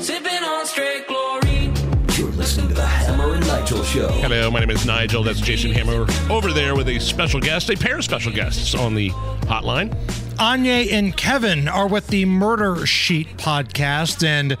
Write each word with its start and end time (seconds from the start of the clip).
Sipping 0.00 0.32
on 0.32 0.64
straight 0.64 1.06
chlorine. 1.06 1.74
You're 2.16 2.30
listening 2.30 2.68
to 2.68 2.74
the 2.74 2.86
Hammer 2.86 3.34
and 3.34 3.46
Nigel 3.46 3.84
Show. 3.84 4.08
Hello, 4.08 4.50
my 4.50 4.60
name 4.60 4.70
is 4.70 4.86
Nigel. 4.86 5.22
That's 5.22 5.42
Jason 5.42 5.72
Hammer 5.72 6.06
over 6.30 6.54
there 6.54 6.74
with 6.74 6.88
a 6.88 6.98
special 6.98 7.38
guest, 7.38 7.68
a 7.68 7.76
pair 7.76 7.98
of 7.98 8.04
special 8.04 8.32
guests 8.32 8.74
on 8.74 8.94
the 8.94 9.10
hotline. 9.10 9.94
Áine 10.36 10.90
and 10.90 11.14
Kevin 11.14 11.68
are 11.68 11.86
with 11.86 12.06
the 12.06 12.24
Murder 12.24 12.86
Sheet 12.86 13.36
podcast, 13.36 14.26
and 14.26 14.56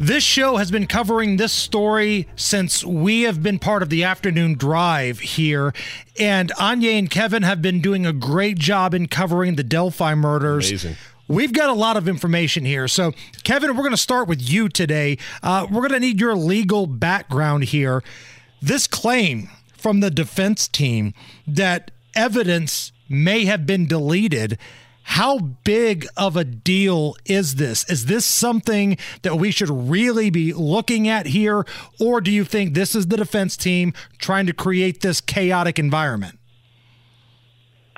this 0.00 0.24
show 0.24 0.56
has 0.56 0.72
been 0.72 0.88
covering 0.88 1.36
this 1.36 1.52
story 1.52 2.26
since 2.34 2.84
we 2.84 3.22
have 3.22 3.44
been 3.44 3.60
part 3.60 3.84
of 3.84 3.88
the 3.88 4.02
afternoon 4.02 4.54
drive 4.54 5.20
here. 5.20 5.72
And 6.18 6.50
Áine 6.54 6.98
and 6.98 7.08
Kevin 7.08 7.44
have 7.44 7.62
been 7.62 7.80
doing 7.80 8.04
a 8.04 8.12
great 8.12 8.58
job 8.58 8.94
in 8.94 9.06
covering 9.06 9.54
the 9.54 9.62
Delphi 9.62 10.16
murders. 10.16 10.70
Amazing. 10.70 10.96
We've 11.28 11.52
got 11.52 11.68
a 11.68 11.74
lot 11.74 11.96
of 11.96 12.08
information 12.08 12.64
here. 12.64 12.86
So, 12.86 13.12
Kevin, 13.42 13.70
we're 13.70 13.82
going 13.82 13.90
to 13.90 13.96
start 13.96 14.28
with 14.28 14.40
you 14.40 14.68
today. 14.68 15.18
Uh, 15.42 15.66
we're 15.70 15.80
going 15.80 16.00
to 16.00 16.00
need 16.00 16.20
your 16.20 16.36
legal 16.36 16.86
background 16.86 17.64
here. 17.64 18.04
This 18.62 18.86
claim 18.86 19.50
from 19.76 20.00
the 20.00 20.10
defense 20.10 20.68
team 20.68 21.14
that 21.46 21.90
evidence 22.14 22.92
may 23.08 23.44
have 23.44 23.66
been 23.66 23.86
deleted. 23.86 24.58
How 25.02 25.38
big 25.38 26.06
of 26.16 26.36
a 26.36 26.44
deal 26.44 27.16
is 27.24 27.56
this? 27.56 27.88
Is 27.88 28.06
this 28.06 28.24
something 28.24 28.96
that 29.22 29.36
we 29.36 29.50
should 29.50 29.70
really 29.70 30.30
be 30.30 30.52
looking 30.52 31.08
at 31.08 31.26
here? 31.26 31.64
Or 32.00 32.20
do 32.20 32.30
you 32.30 32.44
think 32.44 32.74
this 32.74 32.94
is 32.94 33.06
the 33.06 33.16
defense 33.16 33.56
team 33.56 33.92
trying 34.18 34.46
to 34.46 34.52
create 34.52 35.00
this 35.00 35.20
chaotic 35.20 35.78
environment? 35.78 36.38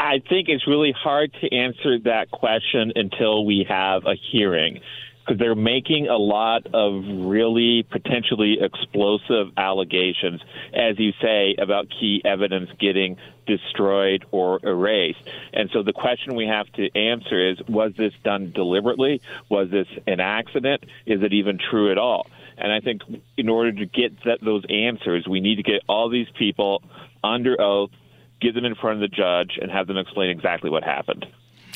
I 0.09 0.21
think 0.27 0.48
it's 0.48 0.67
really 0.67 0.93
hard 0.93 1.35
to 1.43 1.55
answer 1.55 1.98
that 2.05 2.30
question 2.30 2.93
until 2.97 3.45
we 3.45 3.66
have 3.69 4.07
a 4.07 4.15
hearing 4.15 4.80
because 5.21 5.39
they're 5.39 5.55
making 5.55 6.09
a 6.09 6.16
lot 6.16 6.66
of 6.73 7.05
really 7.07 7.83
potentially 7.91 8.57
explosive 8.59 9.49
allegations, 9.59 10.41
as 10.73 10.99
you 10.99 11.13
say, 11.21 11.57
about 11.59 11.88
key 11.91 12.23
evidence 12.24 12.71
getting 12.80 13.19
destroyed 13.47 14.24
or 14.30 14.60
erased. 14.63 15.19
And 15.52 15.69
so 15.74 15.82
the 15.82 15.93
question 15.93 16.35
we 16.37 16.47
have 16.47 16.73
to 16.73 16.88
answer 16.97 17.51
is 17.51 17.59
was 17.69 17.93
this 17.99 18.15
done 18.25 18.52
deliberately? 18.52 19.21
Was 19.51 19.69
this 19.69 19.88
an 20.07 20.21
accident? 20.21 20.85
Is 21.04 21.23
it 21.23 21.35
even 21.35 21.59
true 21.59 21.93
at 21.93 21.99
all? 21.99 22.27
And 22.57 22.73
I 22.73 22.80
think 22.80 23.02
in 23.37 23.51
order 23.51 23.73
to 23.73 23.85
get 23.85 24.25
that, 24.25 24.38
those 24.43 24.65
answers, 24.71 25.29
we 25.29 25.41
need 25.41 25.57
to 25.57 25.63
get 25.63 25.82
all 25.87 26.09
these 26.09 26.29
people 26.38 26.82
under 27.23 27.60
oath 27.60 27.91
get 28.41 28.55
them 28.55 28.65
in 28.65 28.75
front 28.75 29.03
of 29.03 29.11
the 29.11 29.15
judge 29.15 29.59
and 29.61 29.71
have 29.71 29.87
them 29.87 29.97
explain 29.97 30.31
exactly 30.31 30.71
what 30.71 30.85
happened. 30.85 31.27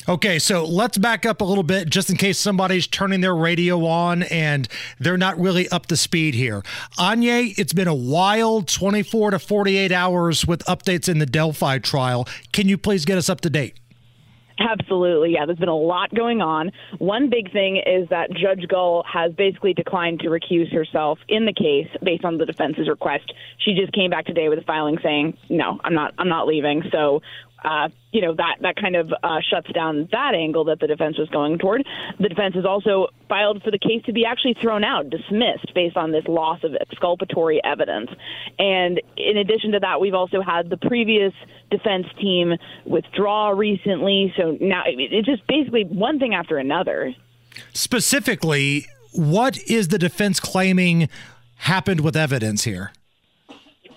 Okay, 0.07 0.37
so 0.37 0.65
let's 0.65 0.97
back 0.97 1.25
up 1.25 1.39
a 1.39 1.45
little 1.45 1.63
bit 1.63 1.89
just 1.89 2.09
in 2.09 2.17
case 2.17 2.37
somebody's 2.37 2.87
turning 2.87 3.21
their 3.21 3.35
radio 3.35 3.85
on 3.85 4.23
and 4.23 4.67
they're 4.99 5.17
not 5.17 5.39
really 5.39 5.69
up 5.69 5.85
to 5.85 5.95
speed 5.95 6.33
here. 6.33 6.61
Áine, 6.97 7.57
it's 7.57 7.71
been 7.71 7.87
a 7.87 7.95
wild 7.95 8.67
24 8.67 9.31
to 9.31 9.39
48 9.39 9.93
hours 9.93 10.45
with 10.45 10.59
updates 10.65 11.07
in 11.07 11.19
the 11.19 11.25
Delphi 11.25 11.77
trial. 11.77 12.27
Can 12.51 12.67
you 12.67 12.77
please 12.77 13.05
get 13.05 13.17
us 13.17 13.29
up 13.29 13.39
to 13.41 13.49
date? 13.49 13.77
Absolutely. 14.59 15.31
Yeah, 15.33 15.45
there's 15.45 15.57
been 15.57 15.69
a 15.69 15.75
lot 15.75 16.13
going 16.13 16.41
on. 16.41 16.71
One 16.99 17.29
big 17.29 17.51
thing 17.51 17.77
is 17.77 18.07
that 18.09 18.29
Judge 18.31 18.67
Gull 18.67 19.03
has 19.11 19.31
basically 19.33 19.73
declined 19.73 20.19
to 20.21 20.27
recuse 20.27 20.71
herself 20.71 21.19
in 21.27 21.45
the 21.45 21.53
case 21.53 21.87
based 22.03 22.23
on 22.23 22.37
the 22.37 22.45
defense's 22.45 22.87
request. 22.87 23.33
She 23.57 23.73
just 23.73 23.91
came 23.93 24.11
back 24.11 24.25
today 24.25 24.49
with 24.49 24.59
a 24.59 24.63
filing 24.63 24.97
saying, 25.01 25.37
"No, 25.49 25.79
I'm 25.83 25.93
not 25.93 26.13
I'm 26.17 26.29
not 26.29 26.47
leaving." 26.47 26.83
So 26.91 27.21
uh, 27.63 27.89
you 28.11 28.21
know 28.21 28.35
that 28.35 28.57
that 28.61 28.75
kind 28.75 28.95
of 28.95 29.11
uh, 29.23 29.39
shuts 29.49 29.71
down 29.71 30.07
that 30.11 30.33
angle 30.35 30.65
that 30.65 30.79
the 30.79 30.87
defense 30.87 31.17
was 31.17 31.29
going 31.29 31.57
toward. 31.57 31.85
The 32.19 32.29
defense 32.29 32.55
has 32.55 32.65
also 32.65 33.07
filed 33.29 33.63
for 33.63 33.71
the 33.71 33.79
case 33.79 34.03
to 34.05 34.13
be 34.13 34.25
actually 34.25 34.55
thrown 34.61 34.83
out, 34.83 35.09
dismissed 35.09 35.73
based 35.73 35.97
on 35.97 36.11
this 36.11 36.25
loss 36.27 36.63
of 36.63 36.75
exculpatory 36.75 37.63
evidence. 37.63 38.09
And 38.59 39.01
in 39.17 39.37
addition 39.37 39.71
to 39.71 39.79
that, 39.79 39.99
we've 39.99 40.13
also 40.13 40.41
had 40.41 40.69
the 40.69 40.77
previous 40.77 41.33
defense 41.71 42.07
team 42.19 42.53
withdraw 42.85 43.49
recently. 43.49 44.33
So 44.37 44.57
now 44.59 44.83
it's 44.85 45.27
just 45.27 45.45
basically 45.47 45.85
one 45.85 46.19
thing 46.19 46.33
after 46.33 46.57
another. 46.57 47.15
Specifically, 47.73 48.85
what 49.13 49.57
is 49.63 49.89
the 49.89 49.99
defense 49.99 50.39
claiming 50.39 51.09
happened 51.57 52.01
with 52.01 52.15
evidence 52.15 52.63
here? 52.63 52.91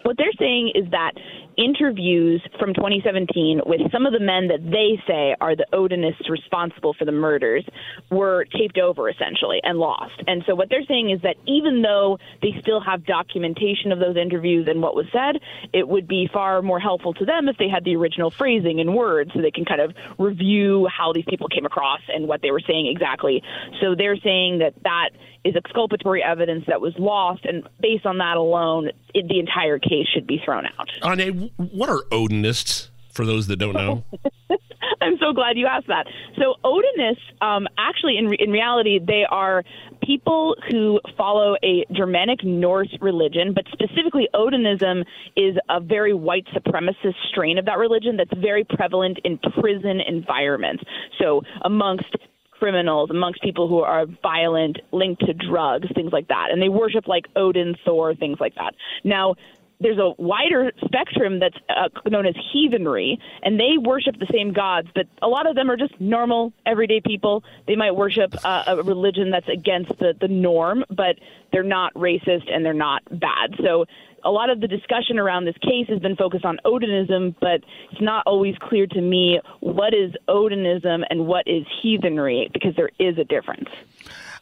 What 0.07 0.17
they're 0.17 0.39
saying 0.39 0.71
is 0.77 0.89
that 0.93 1.15
interviews 1.57 2.41
from 2.61 2.75
2017 2.75 3.63
with 3.67 3.81
some 3.91 4.07
of 4.07 4.13
the 4.13 4.21
men 4.21 4.47
that 4.47 4.63
they 4.63 5.03
say 5.05 5.35
are 5.41 5.57
the 5.57 5.67
Odinists 5.73 6.31
responsible 6.31 6.95
for 6.95 7.05
the 7.05 7.11
murders 7.11 7.65
were 8.09 8.45
taped 8.57 8.79
over 8.79 9.09
essentially 9.09 9.59
and 9.65 9.79
lost. 9.79 10.23
And 10.29 10.45
so 10.47 10.55
what 10.55 10.69
they're 10.69 10.85
saying 10.87 11.11
is 11.11 11.23
that 11.23 11.35
even 11.47 11.83
though 11.83 12.19
they 12.41 12.55
still 12.61 12.81
have 12.81 13.05
documentation 13.05 13.91
of 13.91 13.99
those 13.99 14.17
interviews 14.17 14.69
and 14.69 14.81
what 14.81 14.95
was 14.95 15.07
said, 15.13 15.43
it 15.73 15.89
would 15.89 16.07
be 16.07 16.29
far 16.33 16.63
more 16.63 16.79
helpful 16.79 17.13
to 17.15 17.25
them 17.25 17.49
if 17.49 17.57
they 17.59 17.69
had 17.69 17.83
the 17.85 17.97
original 17.97 18.31
phrasing 18.31 18.79
in 18.79 18.95
words 18.95 19.33
so 19.35 19.43
they 19.43 19.51
can 19.51 19.65
kind 19.65 19.81
of 19.81 19.93
review 20.19 20.87
how 20.87 21.13
these 21.13 21.25
people 21.29 21.49
came 21.49 21.67
across 21.67 22.01
and 22.15 22.29
what 22.29 22.43
they 22.43 22.53
were 22.53 22.63
saying 22.65 22.87
exactly. 22.87 23.43
So 23.81 23.97
they're 23.97 24.19
saying 24.23 24.59
that 24.59 24.75
that 24.85 25.11
is 25.47 25.57
exculpatory 25.57 26.23
evidence 26.23 26.65
that 26.67 26.81
was 26.81 26.95
lost, 26.99 27.45
and 27.45 27.63
based 27.81 28.07
on 28.07 28.19
that 28.19 28.37
alone, 28.37 28.91
it, 29.15 29.29
the 29.29 29.39
entire 29.39 29.79
case 29.79 30.07
should 30.13 30.27
be 30.27 30.41
thrown 30.45 30.67
out. 30.67 30.89
Áine, 31.03 31.51
what 31.57 31.89
are 31.89 32.03
Odinists? 32.11 32.89
For 33.11 33.25
those 33.25 33.47
that 33.47 33.57
don't 33.57 33.73
know, 33.73 34.05
I'm 35.01 35.17
so 35.19 35.33
glad 35.33 35.57
you 35.57 35.67
asked 35.67 35.87
that. 35.87 36.07
So 36.39 36.57
Odinists, 36.63 37.17
um, 37.41 37.67
actually, 37.79 38.19
in 38.19 38.27
re- 38.29 38.37
in 38.39 38.51
reality, 38.51 38.99
they 38.99 39.25
are 39.31 39.65
people 40.03 40.55
who 40.71 41.01
follow 41.17 41.57
a 41.65 41.87
Germanic 41.93 42.45
Norse 42.45 42.95
religion, 43.01 43.55
but 43.55 43.65
specifically 43.73 44.29
Odinism 44.35 45.05
is 45.37 45.57
a 45.71 45.81
very 45.81 46.13
white 46.13 46.47
supremacist 46.55 47.15
strain 47.31 47.57
of 47.57 47.65
that 47.65 47.79
religion 47.79 48.17
that's 48.17 48.39
very 48.39 48.65
prevalent 48.65 49.19
in 49.25 49.39
prison 49.39 50.01
environments. 50.07 50.85
So 51.19 51.43
amongst 51.65 52.15
criminals, 52.59 53.11
amongst 53.11 53.43
people 53.43 53.69
who 53.69 53.81
are 53.81 54.07
violent, 54.23 54.79
linked 54.93 55.25
to 55.27 55.35
drugs, 55.35 55.89
things 55.95 56.13
like 56.13 56.29
that. 56.29 56.49
And 56.51 56.61
they 56.61 56.69
worship 56.69 57.07
like 57.07 57.27
Odin, 57.37 57.77
Thor, 57.85 58.15
things 58.15 58.39
like 58.41 58.55
that. 58.57 58.75
Now, 59.05 59.35
there's 59.81 59.99
a 59.99 60.15
wider 60.19 60.73
spectrum 60.85 61.39
that's 61.39 61.57
uh, 61.69 61.89
known 62.09 62.27
as 62.27 62.35
heathenry, 62.53 63.19
and 63.43 63.61
they 63.61 63.77
worship 63.79 64.19
the 64.19 64.27
same 64.33 64.53
gods, 64.53 64.89
but 64.95 65.07
a 65.21 65.29
lot 65.29 65.47
of 65.47 65.55
them 65.55 65.71
are 65.71 65.77
just 65.77 66.01
normal, 66.01 66.53
everyday 66.65 67.01
people. 67.01 67.45
They 67.67 67.77
might 67.77 67.95
worship 67.95 68.35
uh, 68.45 68.65
a 68.67 68.83
religion 68.83 69.31
that's 69.31 69.49
against 69.49 69.91
the, 69.99 70.15
the 70.19 70.29
norm, 70.29 70.85
but 70.89 71.17
they're 71.53 71.63
not 71.63 71.93
racist 71.95 72.51
and 72.51 72.65
they're 72.65 72.73
not 72.73 73.03
bad. 73.11 73.55
So 73.63 73.85
a 74.27 74.31
lot 74.31 74.51
of 74.51 74.61
the 74.61 74.67
discussion 74.67 75.19
around 75.19 75.45
this 75.45 75.57
case 75.63 75.87
has 75.89 76.01
been 76.01 76.17
focused 76.17 76.45
on 76.45 76.59
Odinism, 76.65 77.35
but 77.41 77.63
it's 77.93 78.01
not 78.01 78.25
always 78.27 78.57
clear 78.61 78.87
to 78.89 79.01
me 79.01 79.41
what 79.61 79.95
is 79.95 80.13
Odinism 80.29 81.05
and 81.09 81.27
what 81.27 81.47
is 81.47 81.65
heathenry, 81.81 82.51
because 82.53 82.75
there 82.77 82.91
is 82.99 83.17
a 83.19 83.25
difference. 83.25 83.69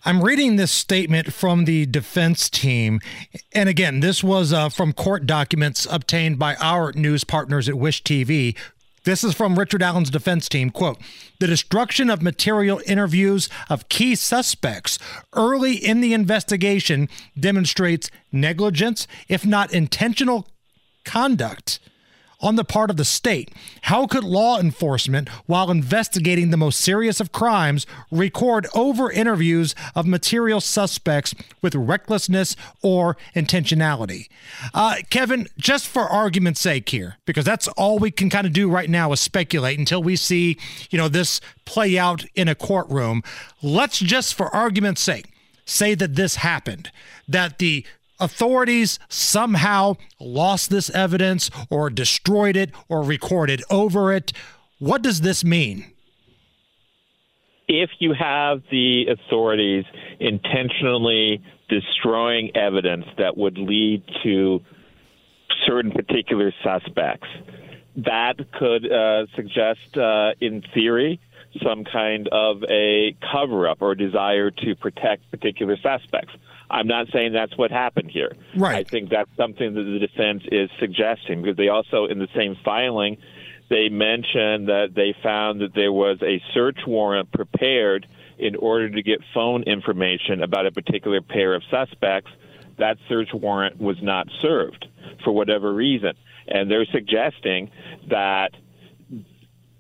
I'm 0.07 0.23
reading 0.23 0.57
this 0.57 0.71
statement 0.71 1.33
from 1.33 1.65
the 1.65 1.87
defense 1.87 2.51
team. 2.51 3.01
And 3.55 3.71
again, 3.71 4.01
this 4.01 4.23
was 4.23 4.53
uh, 4.53 4.69
from 4.69 4.93
court 4.93 5.27
documents 5.27 5.87
obtained 5.91 6.39
by 6.39 6.57
our 6.57 6.93
news 6.93 7.25
partners 7.25 7.71
at 7.71 7.77
Wish 7.77 8.03
TV. 8.03 8.55
This 9.05 9.23
is 9.23 9.35
from 9.35 9.59
Richard 9.59 9.83
Allen's 9.83 10.09
defense 10.11 10.49
team. 10.49 10.71
Quote 10.71 10.99
The 11.39 11.47
destruction 11.47 12.09
of 12.09 12.23
material 12.23 12.81
interviews 12.87 13.51
of 13.69 13.89
key 13.91 14.15
suspects 14.15 14.99
early 15.35 15.75
in 15.75 16.01
the 16.01 16.15
investigation 16.15 17.11
demonstrates 17.39 18.11
negligence, 18.33 19.07
if 19.29 19.45
not 19.45 19.73
intentional 19.73 20.49
conduct 21.05 21.81
on 22.45 22.57
the 22.57 22.65
part 22.65 22.91
of 22.91 22.97
the 22.97 23.05
state. 23.05 23.51
How 23.83 24.07
could 24.07 24.23
law 24.23 24.61
enforcement, 24.61 25.29
while 25.47 25.71
investigating 25.71 26.51
the 26.51 26.57
most 26.59 26.79
serious 26.79 27.19
of 27.19 27.33
crimes, 27.33 27.87
record 28.11 28.67
over 28.75 29.11
interviews 29.11 29.75
of 29.95 30.07
material 30.07 30.61
suspects 30.61 31.35
with 31.63 31.75
recklessness 31.75 32.55
or 32.83 33.17
intentionality? 33.35 34.29
Uh, 34.75 34.97
Kevin, 35.09 35.49
just 35.59 35.89
for 35.89 36.03
argument's 36.03 36.61
sake 36.61 36.91
here, 36.91 37.17
because 37.25 37.47
that's 37.47 37.67
all 37.69 37.99
we 37.99 38.11
can 38.11 38.29
kind 38.29 38.47
of 38.47 38.53
do 38.53 38.71
right 38.71 38.91
now 38.91 39.11
is 39.13 39.21
speculate 39.21 39.79
until 39.79 40.03
we 40.03 40.15
see, 40.15 40.59
you 40.91 40.99
know, 40.99 41.09
this 41.09 41.41
play 41.65 41.99
out 41.99 42.27
in 42.35 42.47
a 42.47 42.55
courtroom. 42.55 43.23
Let's 43.63 43.99
just, 43.99 44.35
for 44.35 44.55
argument's 44.55 45.01
sake, 45.01 45.33
say 45.65 45.95
that 45.95 46.15
this 46.15 46.37
happened, 46.37 46.91
that 47.27 47.59
the 47.59 47.87
authorities 48.21 48.99
somehow 49.09 49.95
lost 50.21 50.71
this 50.71 50.91
evidence 50.91 51.51
or 51.71 51.91
destroyed 51.91 52.57
it 52.57 52.71
or 52.89 53.03
recorded 53.03 53.63
over 53.71 54.13
it. 54.13 54.33
What 54.79 55.03
does 55.03 55.21
this 55.21 55.45
mean? 55.45 55.93
If 57.67 57.91
you 57.99 58.15
have 58.19 58.63
the 58.71 59.07
authorities 59.09 59.85
intentionally 60.21 61.43
destroying 61.69 62.55
evidence 62.55 63.07
that 63.17 63.37
would 63.37 63.57
lead 63.57 64.03
to 64.23 64.61
certain 65.67 65.91
particular 65.91 66.53
suspects, 66.63 67.29
that 67.97 68.35
could 68.53 68.91
uh, 68.91 69.27
suggest, 69.35 69.97
uh, 69.97 70.33
in 70.41 70.63
theory, 70.75 71.21
some 71.63 71.85
kind 71.85 72.29
of 72.33 72.63
a 72.69 73.17
cover 73.33 73.69
up 73.69 73.81
or 73.81 73.95
desire 73.95 74.51
to 74.51 74.75
protect 74.75 75.31
particular 75.31 75.77
suspects. 75.77 76.33
I'm 76.71 76.87
not 76.87 77.09
saying 77.13 77.33
that's 77.33 77.57
what 77.57 77.71
happened 77.71 78.11
here. 78.11 78.33
Right. 78.57 78.87
I 78.87 78.89
think 78.89 79.11
that's 79.11 79.31
something 79.37 79.75
that 79.75 79.83
the 79.83 79.99
defense 79.99 80.43
is 80.51 80.71
suggesting 80.79 81.43
because 81.43 81.57
they 81.57 81.69
also, 81.69 82.07
in 82.07 82.19
the 82.19 82.29
same 82.35 82.57
filing, 82.65 83.19
they 83.71 83.89
mentioned 83.89 84.69
that 84.69 84.93
they 84.95 85.15
found 85.23 85.61
that 85.61 85.75
there 85.75 85.93
was 85.93 86.19
a 86.23 86.43
search 86.53 86.79
warrant 86.87 87.33
prepared 87.33 88.07
in 88.39 88.57
order 88.57 88.91
to 88.91 89.03
get 89.03 89.21
phone 89.33 89.63
information 89.63 90.43
about 90.43 90.67
a 90.67 90.73
particular 90.73 91.21
pair 91.21 91.55
of 91.55 91.63
suspects. 91.71 92.31
That 92.79 92.99
search 93.09 93.29
warrant 93.33 93.81
was 93.81 93.97
not 94.03 94.29
served 94.43 94.87
for 95.23 95.33
whatever 95.33 95.73
reason. 95.73 96.15
And 96.47 96.71
they're 96.71 96.87
suggesting 96.87 97.71
that 98.11 98.51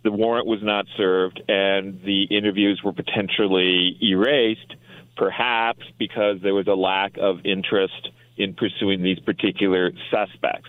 the 0.04 0.12
warrant 0.12 0.46
was 0.46 0.62
not 0.62 0.86
served 0.96 1.42
and 1.48 2.00
the 2.04 2.24
interviews 2.24 2.80
were 2.84 2.92
potentially 2.92 3.96
erased, 4.02 4.74
perhaps 5.16 5.80
because 5.98 6.40
there 6.42 6.54
was 6.54 6.68
a 6.68 6.74
lack 6.74 7.16
of 7.18 7.38
interest 7.44 8.10
in 8.36 8.54
pursuing 8.54 9.02
these 9.02 9.18
particular 9.18 9.90
suspects. 10.10 10.68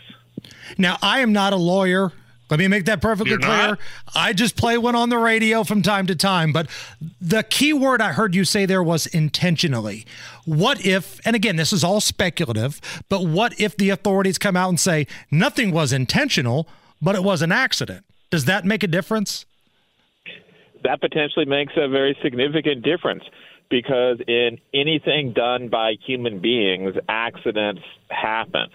Now, 0.77 0.97
I 1.01 1.19
am 1.19 1.33
not 1.33 1.51
a 1.53 1.57
lawyer. 1.57 2.11
Let 2.49 2.59
me 2.59 2.67
make 2.67 2.85
that 2.85 3.01
perfectly 3.01 3.31
You're 3.31 3.39
clear. 3.39 3.67
not? 3.69 3.79
I 4.13 4.31
just 4.31 4.55
play 4.55 4.77
one 4.77 4.95
on 4.95 5.09
the 5.09 5.17
radio 5.17 5.63
from 5.63 5.81
time 5.81 6.05
to 6.07 6.15
time. 6.15 6.53
But 6.53 6.67
the 7.19 7.41
key 7.43 7.73
word 7.73 8.01
I 8.01 8.13
heard 8.13 8.35
you 8.35 8.45
say 8.45 8.65
there 8.65 8.83
was 8.83 9.07
intentionally. 9.07 10.05
What 10.45 10.85
if, 10.85 11.19
and 11.25 11.35
again, 11.35 11.55
this 11.55 11.73
is 11.73 11.83
all 11.83 11.99
speculative, 11.99 12.79
but 13.09 13.25
what 13.25 13.59
if 13.59 13.75
the 13.75 13.89
authorities 13.89 14.37
come 14.37 14.55
out 14.55 14.69
and 14.69 14.79
say 14.79 15.07
nothing 15.31 15.71
was 15.71 15.91
intentional, 15.91 16.69
but 17.01 17.15
it 17.15 17.23
was 17.23 17.41
an 17.41 17.51
accident? 17.51 18.04
Does 18.29 18.45
that 18.45 18.65
make 18.65 18.83
a 18.83 18.87
difference? 18.87 19.45
that 20.85 21.01
potentially 21.01 21.45
makes 21.45 21.73
a 21.75 21.87
very 21.87 22.17
significant 22.23 22.83
difference 22.83 23.23
because 23.69 24.17
in 24.27 24.59
anything 24.73 25.33
done 25.33 25.67
by 25.69 25.95
human 26.05 26.39
beings, 26.39 26.95
accidents 27.09 27.81
happen. 28.09 28.67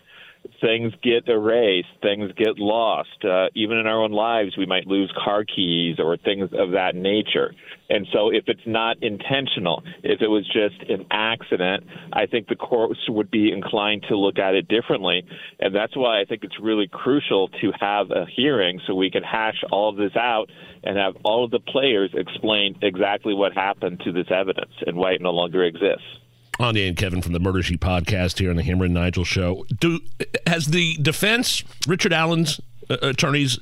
Things 0.61 0.93
get 1.03 1.29
erased, 1.29 1.89
things 2.03 2.33
get 2.37 2.59
lost. 2.59 3.25
Uh, 3.25 3.47
even 3.55 3.79
in 3.79 3.87
our 3.87 4.03
own 4.03 4.13
lives, 4.13 4.57
we 4.57 4.67
might 4.67 4.87
lose 4.87 5.13
car 5.23 5.45
keys 5.45 5.97
or 5.99 6.17
things 6.17 6.51
of 6.53 6.73
that 6.73 6.95
nature. 6.95 7.53
And 7.89 8.07
so, 8.13 8.31
if 8.31 8.45
it's 8.47 8.67
not 8.67 9.03
intentional, 9.03 9.83
if 10.03 10.23
it 10.23 10.29
was 10.29 10.47
just 10.47 10.89
an 10.89 11.07
accident, 11.11 11.85
I 12.13 12.27
think 12.27 12.49
the 12.49 12.57
courts 12.57 13.01
would 13.09 13.31
be 13.31 13.53
inclined 13.53 14.05
to 14.09 14.17
look 14.17 14.39
at 14.39 14.55
it 14.55 14.69
differently. 14.69 15.25
And 15.59 15.75
that's 15.75 15.97
why 15.97 16.21
I 16.21 16.25
think 16.25 16.45
it's 16.45 16.61
really 16.61 16.89
crucial 16.89 17.49
to 17.49 17.73
have 17.81 18.11
a 18.11 18.27
hearing 18.27 18.81
so 18.87 18.95
we 18.95 19.11
can 19.11 19.23
hash 19.23 19.63
all 19.73 19.89
of 19.89 19.97
this 19.97 20.17
out 20.17 20.51
and 20.85 20.97
have 20.97 21.17
all 21.25 21.45
of 21.45 21.51
the 21.51 21.61
players 21.61 22.11
explain 22.15 22.79
exactly 22.83 23.35
what 23.35 23.53
happened 23.53 24.01
to 24.05 24.13
this 24.13 24.27
evidence 24.31 24.73
and 24.87 24.97
why 24.97 25.13
it 25.13 25.21
no 25.21 25.31
longer 25.31 25.65
exists. 25.65 26.20
Áine 26.61 26.89
and 26.89 26.97
Kevin 26.97 27.23
from 27.23 27.33
the 27.33 27.41
Murder 27.41 27.62
Sheet 27.62 27.81
podcast 27.81 28.39
here 28.39 28.51
on 28.51 28.57
the 28.57 28.62
Hammer 28.62 28.85
and 28.85 28.93
Nigel 28.93 29.25
show. 29.25 29.65
Do 29.81 30.01
has 30.47 30.67
the 30.67 30.97
defense, 30.97 31.65
Richard 31.89 32.12
Allen's 32.12 32.61
uh, 32.91 32.99
attorneys, 33.01 33.59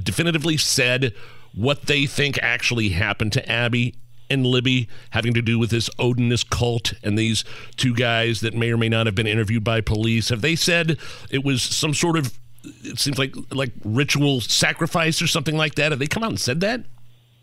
definitively 0.00 0.56
said 0.56 1.12
what 1.54 1.82
they 1.82 2.06
think 2.06 2.38
actually 2.40 2.90
happened 2.90 3.32
to 3.32 3.50
Abby 3.50 3.96
and 4.30 4.46
Libby, 4.46 4.88
having 5.10 5.34
to 5.34 5.42
do 5.42 5.58
with 5.58 5.70
this 5.70 5.88
Odinist 5.98 6.50
cult 6.50 6.92
and 7.02 7.18
these 7.18 7.44
two 7.76 7.94
guys 7.94 8.40
that 8.42 8.54
may 8.54 8.70
or 8.70 8.76
may 8.76 8.88
not 8.88 9.06
have 9.06 9.16
been 9.16 9.26
interviewed 9.26 9.64
by 9.64 9.80
police? 9.80 10.28
Have 10.28 10.40
they 10.40 10.54
said 10.54 10.98
it 11.30 11.44
was 11.44 11.62
some 11.62 11.92
sort 11.92 12.16
of? 12.16 12.38
It 12.62 13.00
seems 13.00 13.18
like 13.18 13.34
like 13.50 13.72
ritual 13.84 14.40
sacrifice 14.40 15.20
or 15.20 15.26
something 15.26 15.56
like 15.56 15.74
that. 15.74 15.90
Have 15.90 15.98
they 15.98 16.06
come 16.06 16.22
out 16.22 16.30
and 16.30 16.40
said 16.40 16.60
that? 16.60 16.84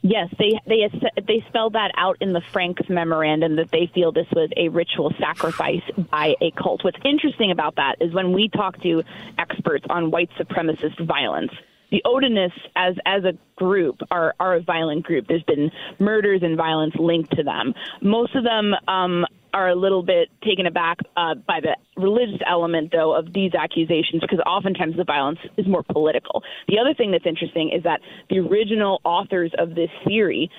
Yes, 0.04 0.30
they 0.38 0.60
they 0.68 0.90
they 1.28 1.44
spelled 1.50 1.74
that 1.74 1.92
out 1.98 2.18
in 2.22 2.32
the 2.32 2.42
Franks 2.54 2.84
memorandum 2.88 3.56
that 3.56 3.72
they 3.72 3.90
feel 3.94 4.12
this 4.12 4.28
was 4.32 4.50
a 4.56 4.70
ritual 4.70 5.12
sacrifice 5.20 5.82
by 6.12 6.36
a 6.40 6.52
cult. 6.52 6.84
What's 6.84 7.00
interesting 7.04 7.52
about 7.52 7.76
that 7.76 7.96
is 8.00 8.14
when 8.14 8.32
we 8.32 8.48
talk 8.48 8.82
to 8.84 9.04
experts 9.40 9.86
on 9.90 10.12
white 10.12 10.30
supremacist 10.40 11.06
violence, 11.06 11.52
the 11.92 12.02
Odinists 12.06 12.62
as 12.76 12.96
as 13.06 13.24
a 13.24 13.34
group 13.56 14.02
are 14.12 14.36
are 14.40 14.56
a 14.56 14.62
violent 14.62 15.04
group. 15.04 15.28
There's 15.28 15.44
been 15.44 15.72
murders 16.00 16.42
and 16.44 16.58
violence 16.58 16.94
linked 16.96 17.36
to 17.36 17.44
them. 17.44 17.74
Most 18.02 18.36
of 18.36 18.44
them 18.44 18.74
um, 18.88 19.26
are 19.54 19.70
a 19.70 19.76
little 19.76 20.04
bit 20.04 20.30
taken 20.44 20.66
aback 20.66 20.98
uh, 21.16 21.36
by 21.36 21.60
the 21.62 21.76
religious 22.02 22.42
element, 22.48 22.92
though, 22.92 23.16
of 23.16 23.34
these 23.34 23.54
accusations, 23.54 24.22
because 24.22 24.40
oftentimes 24.46 24.96
the 24.98 25.04
violence 25.04 25.40
is 25.58 25.68
more 25.68 25.84
political. 25.84 26.44
The 26.68 26.80
other 26.80 26.94
thing 26.94 27.12
that's 27.12 27.26
interesting 27.26 27.72
is 27.76 27.84
that 27.84 28.02
the 28.30 28.40
original 28.40 29.02
authors 29.04 29.52
of 29.58 29.76
this 29.76 29.90
theory 30.06 30.50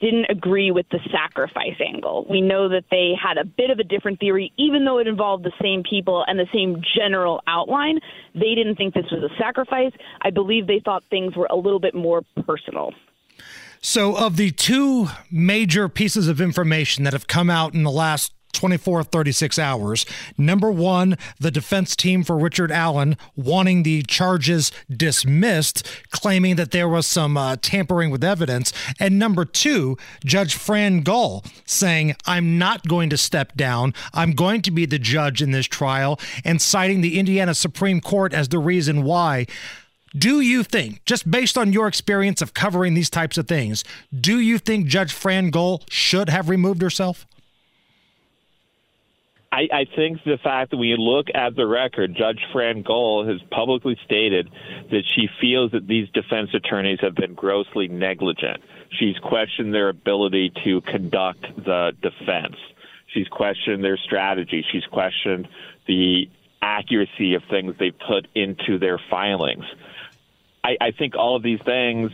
didn't 0.00 0.26
agree 0.30 0.72
with 0.72 0.84
the 0.90 0.98
sacrifice 1.12 1.78
angle. 1.80 2.26
We 2.28 2.40
know 2.40 2.68
that 2.68 2.84
they 2.90 3.12
had 3.14 3.38
a 3.38 3.44
bit 3.44 3.70
of 3.70 3.78
a 3.78 3.84
different 3.84 4.18
theory, 4.18 4.52
even 4.58 4.84
though 4.84 4.98
it 4.98 5.06
involved 5.06 5.44
the 5.44 5.52
same 5.62 5.84
people 5.88 6.24
and 6.26 6.38
the 6.38 6.48
same 6.52 6.82
general 6.98 7.40
outline. 7.46 8.00
They 8.34 8.56
didn't 8.56 8.74
think 8.74 8.94
this 8.94 9.06
was 9.12 9.22
a 9.22 9.34
sacrifice. 9.38 9.92
I 10.20 10.30
believe 10.30 10.66
they 10.66 10.82
thought 10.84 11.04
things 11.08 11.36
were 11.36 11.46
a 11.48 11.56
little 11.56 11.78
bit 11.78 11.94
more 11.94 12.22
personal. 12.44 12.90
So, 13.84 14.16
of 14.16 14.36
the 14.36 14.52
two 14.52 15.08
major 15.28 15.88
pieces 15.88 16.28
of 16.28 16.40
information 16.40 17.02
that 17.02 17.12
have 17.12 17.26
come 17.26 17.50
out 17.50 17.74
in 17.74 17.82
the 17.82 17.90
last 17.90 18.32
24, 18.52 19.02
36 19.02 19.58
hours. 19.58 20.06
Number 20.38 20.70
one, 20.70 21.16
the 21.40 21.50
defense 21.50 21.96
team 21.96 22.22
for 22.22 22.38
Richard 22.38 22.70
Allen 22.70 23.16
wanting 23.34 23.82
the 23.82 24.02
charges 24.02 24.70
dismissed, 24.88 25.84
claiming 26.10 26.56
that 26.56 26.70
there 26.70 26.88
was 26.88 27.06
some 27.06 27.36
uh, 27.36 27.56
tampering 27.60 28.10
with 28.10 28.22
evidence. 28.22 28.72
And 29.00 29.18
number 29.18 29.44
two, 29.44 29.96
Judge 30.24 30.54
Fran 30.54 31.00
Gull 31.00 31.42
saying, 31.64 32.14
I'm 32.24 32.58
not 32.58 32.86
going 32.86 33.10
to 33.10 33.16
step 33.16 33.54
down. 33.56 33.94
I'm 34.12 34.32
going 34.32 34.62
to 34.62 34.70
be 34.70 34.86
the 34.86 34.98
judge 34.98 35.42
in 35.42 35.50
this 35.50 35.66
trial, 35.66 36.20
and 36.44 36.62
citing 36.62 37.00
the 37.00 37.18
Indiana 37.18 37.54
Supreme 37.54 38.00
Court 38.00 38.32
as 38.32 38.48
the 38.48 38.58
reason 38.58 39.02
why. 39.02 39.46
Do 40.16 40.40
you 40.40 40.62
think, 40.62 41.04
just 41.04 41.30
based 41.30 41.56
on 41.56 41.72
your 41.72 41.88
experience 41.88 42.42
of 42.42 42.52
covering 42.54 42.94
these 42.94 43.08
types 43.08 43.38
of 43.38 43.48
things, 43.48 43.82
do 44.18 44.38
you 44.38 44.58
think 44.58 44.86
Judge 44.86 45.12
Fran 45.12 45.50
Gull 45.50 45.82
should 45.88 46.28
have 46.28 46.48
removed 46.48 46.82
herself? 46.82 47.26
I, 49.50 49.68
I 49.70 49.84
think 49.96 50.24
the 50.24 50.38
fact 50.42 50.70
that 50.70 50.78
when 50.78 50.88
you 50.88 50.96
look 50.96 51.26
at 51.34 51.54
the 51.56 51.66
record, 51.66 52.14
Judge 52.16 52.40
Fran 52.52 52.82
Gull 52.82 53.26
has 53.26 53.38
publicly 53.50 53.98
stated 54.04 54.50
that 54.90 55.02
she 55.14 55.28
feels 55.40 55.72
that 55.72 55.86
these 55.86 56.08
defense 56.10 56.50
attorneys 56.54 57.00
have 57.00 57.14
been 57.14 57.34
grossly 57.34 57.86
negligent. 57.88 58.62
She's 58.98 59.18
questioned 59.18 59.74
their 59.74 59.90
ability 59.90 60.52
to 60.64 60.80
conduct 60.80 61.44
the 61.56 61.92
defense. 62.00 62.56
She's 63.08 63.28
questioned 63.28 63.84
their 63.84 63.98
strategy. 63.98 64.64
She's 64.72 64.86
questioned 64.86 65.48
the 65.86 66.30
accuracy 66.62 67.34
of 67.34 67.42
things 67.50 67.74
they 67.78 67.90
put 67.90 68.28
into 68.34 68.78
their 68.78 68.98
filings. 69.10 69.64
I, 70.64 70.76
I 70.80 70.90
think 70.92 71.16
all 71.16 71.36
of 71.36 71.42
these 71.42 71.60
things 71.64 72.12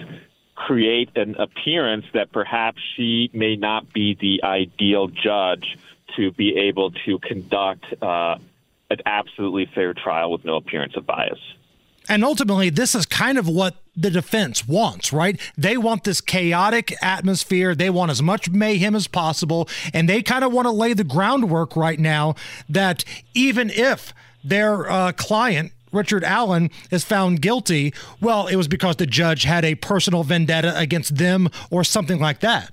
create 0.54 1.10
an 1.16 1.36
appearance 1.36 2.06
that 2.14 2.32
perhaps 2.32 2.78
she 2.96 3.30
may 3.32 3.56
not 3.56 3.92
be 3.92 4.16
the 4.20 4.46
ideal 4.46 5.08
judge 5.08 5.78
to 6.16 6.32
be 6.32 6.56
able 6.56 6.90
to 6.90 7.18
conduct 7.20 7.84
uh, 8.02 8.36
an 8.90 8.98
absolutely 9.06 9.66
fair 9.74 9.94
trial 9.94 10.32
with 10.32 10.44
no 10.44 10.56
appearance 10.56 10.96
of 10.96 11.06
bias. 11.06 11.38
And 12.08 12.24
ultimately, 12.24 12.70
this 12.70 12.94
is 12.94 13.04
kind 13.04 13.36
of 13.36 13.46
what 13.46 13.76
the 13.94 14.10
defense 14.10 14.66
wants, 14.66 15.12
right? 15.12 15.38
They 15.58 15.76
want 15.76 16.04
this 16.04 16.22
chaotic 16.22 16.94
atmosphere. 17.02 17.74
They 17.74 17.90
want 17.90 18.10
as 18.10 18.22
much 18.22 18.48
mayhem 18.48 18.94
as 18.94 19.06
possible. 19.06 19.68
And 19.92 20.08
they 20.08 20.22
kind 20.22 20.42
of 20.42 20.52
want 20.52 20.66
to 20.66 20.72
lay 20.72 20.94
the 20.94 21.04
groundwork 21.04 21.76
right 21.76 22.00
now 22.00 22.34
that 22.68 23.04
even 23.34 23.68
if 23.68 24.14
their 24.42 24.90
uh, 24.90 25.12
client, 25.12 25.72
Richard 25.92 26.24
Allen, 26.24 26.70
is 26.90 27.04
found 27.04 27.40
guilty, 27.40 27.92
well, 28.20 28.46
it 28.46 28.56
was 28.56 28.68
because 28.68 28.96
the 28.96 29.06
judge 29.06 29.44
had 29.44 29.64
a 29.64 29.74
personal 29.76 30.24
vendetta 30.24 30.78
against 30.78 31.16
them 31.16 31.48
or 31.70 31.84
something 31.84 32.18
like 32.18 32.40
that. 32.40 32.72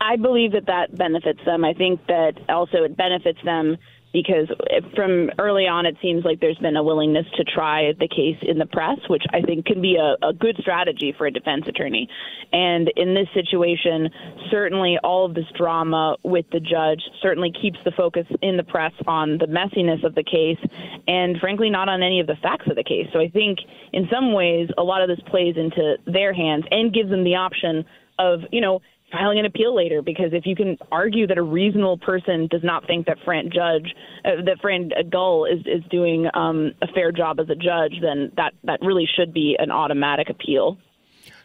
I 0.00 0.16
believe 0.16 0.52
that 0.52 0.66
that 0.66 0.96
benefits 0.96 1.40
them. 1.44 1.64
I 1.64 1.74
think 1.74 2.06
that 2.06 2.32
also 2.48 2.84
it 2.84 2.96
benefits 2.96 3.38
them 3.44 3.76
because 4.12 4.48
from 4.94 5.30
early 5.38 5.66
on, 5.66 5.86
it 5.86 5.96
seems 6.02 6.24
like 6.24 6.40
there's 6.40 6.58
been 6.58 6.76
a 6.76 6.82
willingness 6.82 7.26
to 7.36 7.44
try 7.44 7.92
the 7.98 8.08
case 8.08 8.38
in 8.42 8.58
the 8.58 8.66
press, 8.66 8.98
which 9.08 9.22
I 9.32 9.40
think 9.40 9.66
can 9.66 9.80
be 9.80 9.96
a, 9.96 10.16
a 10.26 10.32
good 10.32 10.56
strategy 10.60 11.14
for 11.16 11.26
a 11.26 11.30
defense 11.30 11.64
attorney. 11.68 12.08
And 12.52 12.90
in 12.96 13.14
this 13.14 13.28
situation, 13.34 14.08
certainly 14.50 14.98
all 15.04 15.26
of 15.26 15.34
this 15.34 15.44
drama 15.56 16.16
with 16.24 16.46
the 16.52 16.60
judge 16.60 17.02
certainly 17.22 17.52
keeps 17.52 17.78
the 17.84 17.92
focus 17.92 18.26
in 18.42 18.56
the 18.56 18.64
press 18.64 18.92
on 19.06 19.38
the 19.38 19.46
messiness 19.46 20.04
of 20.04 20.14
the 20.14 20.24
case 20.24 20.58
and, 21.06 21.38
frankly, 21.38 21.70
not 21.70 21.88
on 21.88 22.02
any 22.02 22.20
of 22.20 22.26
the 22.26 22.36
facts 22.42 22.66
of 22.68 22.76
the 22.76 22.84
case. 22.84 23.06
So 23.12 23.20
I 23.20 23.28
think 23.28 23.58
in 23.92 24.08
some 24.12 24.32
ways, 24.32 24.68
a 24.76 24.82
lot 24.82 25.02
of 25.02 25.08
this 25.08 25.20
plays 25.28 25.56
into 25.56 25.96
their 26.06 26.32
hands 26.32 26.64
and 26.70 26.92
gives 26.92 27.10
them 27.10 27.24
the 27.24 27.36
option 27.36 27.84
of, 28.18 28.40
you 28.50 28.60
know, 28.60 28.80
filing 29.10 29.38
an 29.38 29.44
appeal 29.44 29.74
later 29.74 30.02
because 30.02 30.32
if 30.32 30.46
you 30.46 30.54
can 30.54 30.76
argue 30.90 31.26
that 31.26 31.38
a 31.38 31.42
reasonable 31.42 31.98
person 31.98 32.48
does 32.50 32.62
not 32.62 32.86
think 32.86 33.06
that 33.06 33.18
Fran 33.24 33.50
Judge 33.52 33.94
uh, 34.24 34.42
that 34.44 34.58
Fran 34.60 34.90
Gull 35.10 35.44
is 35.44 35.60
is 35.66 35.82
doing 35.90 36.28
um, 36.34 36.72
a 36.82 36.86
fair 36.88 37.12
job 37.12 37.40
as 37.40 37.48
a 37.48 37.54
judge, 37.54 37.94
then 38.00 38.32
that 38.36 38.52
that 38.64 38.80
really 38.82 39.08
should 39.16 39.32
be 39.32 39.56
an 39.58 39.70
automatic 39.70 40.28
appeal. 40.30 40.78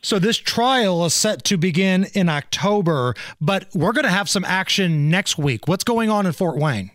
So 0.02 0.20
this 0.20 0.38
trial 0.38 1.04
is 1.06 1.16
set 1.16 1.44
to 1.46 1.58
begin 1.58 2.06
in 2.14 2.30
October, 2.30 3.16
but 3.42 3.68
we're 3.74 3.92
going 3.92 4.06
to 4.06 4.12
have 4.12 4.30
some 4.30 4.46
action 4.46 5.10
next 5.10 5.38
week. 5.38 5.68
What's 5.68 5.84
going 5.84 6.12
on 6.12 6.28
in 6.28 6.32
Fort 6.32 6.58
Wayne? 6.58 6.92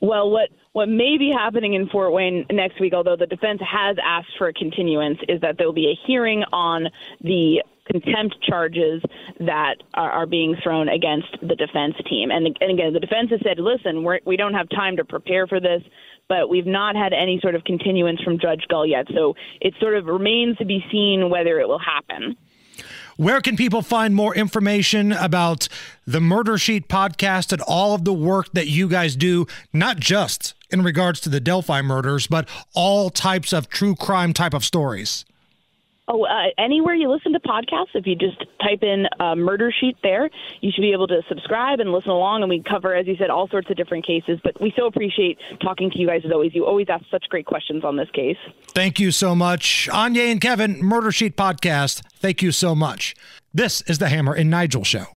Well, 0.00 0.30
what 0.30 0.48
what 0.72 0.88
may 0.88 1.18
be 1.18 1.32
happening 1.36 1.74
in 1.74 1.88
Fort 1.88 2.12
Wayne 2.12 2.46
next 2.50 2.80
week, 2.80 2.94
although 2.94 3.16
the 3.16 3.26
defense 3.26 3.60
has 3.60 3.96
asked 4.04 4.30
for 4.38 4.48
a 4.48 4.52
continuance, 4.52 5.18
is 5.28 5.40
that 5.40 5.56
there 5.58 5.66
will 5.66 5.74
be 5.74 5.88
a 5.88 6.06
hearing 6.06 6.42
on 6.52 6.88
the 7.22 7.62
contempt 7.90 8.36
charges 8.42 9.02
that 9.40 9.76
are, 9.94 10.10
are 10.10 10.26
being 10.26 10.56
thrown 10.62 10.88
against 10.88 11.28
the 11.42 11.56
defense 11.56 11.94
team. 12.08 12.30
And, 12.30 12.46
and 12.60 12.70
again, 12.70 12.92
the 12.92 13.00
defense 13.00 13.30
has 13.30 13.40
said, 13.42 13.58
listen, 13.58 14.04
we're, 14.04 14.20
we 14.24 14.36
don't 14.36 14.54
have 14.54 14.68
time 14.68 14.96
to 14.96 15.04
prepare 15.04 15.46
for 15.46 15.60
this, 15.60 15.82
but 16.28 16.48
we've 16.48 16.66
not 16.66 16.94
had 16.94 17.12
any 17.12 17.40
sort 17.40 17.54
of 17.54 17.64
continuance 17.64 18.20
from 18.22 18.38
Judge 18.38 18.64
Gull 18.68 18.86
yet. 18.86 19.06
So 19.14 19.34
it 19.60 19.74
sort 19.80 19.94
of 19.94 20.06
remains 20.06 20.56
to 20.58 20.64
be 20.64 20.84
seen 20.90 21.30
whether 21.30 21.58
it 21.58 21.68
will 21.68 21.80
happen. 21.80 22.36
Where 23.16 23.40
can 23.40 23.56
people 23.56 23.82
find 23.82 24.14
more 24.14 24.34
information 24.34 25.12
about 25.12 25.68
the 26.06 26.20
Murder 26.20 26.56
Sheet 26.56 26.88
podcast 26.88 27.52
and 27.52 27.60
all 27.62 27.94
of 27.94 28.04
the 28.04 28.14
work 28.14 28.50
that 28.54 28.68
you 28.68 28.88
guys 28.88 29.16
do, 29.16 29.46
not 29.72 29.98
just 29.98 30.54
in 30.70 30.82
regards 30.82 31.20
to 31.20 31.28
the 31.28 31.40
Delphi 31.40 31.82
murders, 31.82 32.26
but 32.26 32.48
all 32.74 33.10
types 33.10 33.52
of 33.52 33.68
true 33.68 33.94
crime 33.94 34.32
type 34.32 34.54
of 34.54 34.64
stories? 34.64 35.26
Oh, 36.12 36.24
uh, 36.24 36.46
anywhere 36.58 36.94
you 36.94 37.08
listen 37.08 37.32
to 37.34 37.38
podcasts, 37.38 37.94
if 37.94 38.04
you 38.04 38.16
just 38.16 38.38
type 38.60 38.82
in 38.82 39.06
uh, 39.20 39.36
Murder 39.36 39.72
Sheet 39.80 39.96
there, 40.02 40.28
you 40.60 40.72
should 40.74 40.80
be 40.80 40.92
able 40.92 41.06
to 41.06 41.20
subscribe 41.28 41.78
and 41.78 41.92
listen 41.92 42.10
along. 42.10 42.42
And 42.42 42.50
we 42.50 42.64
cover, 42.68 42.96
as 42.96 43.06
you 43.06 43.14
said, 43.16 43.30
all 43.30 43.48
sorts 43.48 43.70
of 43.70 43.76
different 43.76 44.04
cases. 44.04 44.40
But 44.42 44.60
we 44.60 44.72
so 44.76 44.86
appreciate 44.86 45.38
talking 45.62 45.88
to 45.92 45.98
you 45.98 46.08
guys 46.08 46.22
as 46.24 46.32
always. 46.32 46.52
You 46.52 46.66
always 46.66 46.88
ask 46.90 47.04
such 47.12 47.26
great 47.28 47.46
questions 47.46 47.84
on 47.84 47.96
this 47.96 48.10
case. 48.10 48.36
Thank 48.70 48.98
you 48.98 49.12
so 49.12 49.36
much. 49.36 49.88
Áine 49.92 50.32
and 50.32 50.40
Kevin, 50.40 50.82
Murder 50.82 51.12
Sheet 51.12 51.36
Podcast, 51.36 52.02
thank 52.16 52.42
you 52.42 52.50
so 52.50 52.74
much. 52.74 53.14
This 53.54 53.80
is 53.82 53.98
the 53.98 54.08
Hammer 54.08 54.34
and 54.34 54.50
Nigel 54.50 54.82
Show. 54.82 55.06